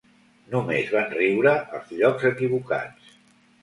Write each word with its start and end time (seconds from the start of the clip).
Només 0.53 0.89
van 0.95 1.13
riure 1.17 1.53
als 1.81 1.95
llocs 2.01 2.29
equivocats. 2.35 3.19